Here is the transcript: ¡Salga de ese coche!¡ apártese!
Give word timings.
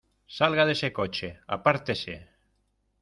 ¡Salga 0.35 0.65
de 0.65 0.71
ese 0.71 0.91
coche!¡ 0.93 1.41
apártese! 1.55 2.31